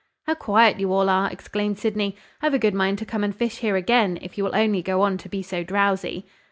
"How 0.25 0.33
quiet 0.33 0.79
you 0.79 0.91
all 0.91 1.11
are!" 1.11 1.29
exclaimed 1.31 1.77
Sydney. 1.77 2.15
"I've 2.41 2.55
a 2.55 2.57
good 2.57 2.73
mind 2.73 2.97
to 2.97 3.05
come 3.05 3.23
and 3.23 3.35
fish 3.35 3.57
here 3.59 3.75
again, 3.75 4.17
if 4.23 4.35
you 4.35 4.43
will 4.43 4.55
only 4.55 4.81
go 4.81 5.03
on 5.03 5.19
to 5.19 5.29
be 5.29 5.43
so 5.43 5.63
drowsy." 5.63 6.25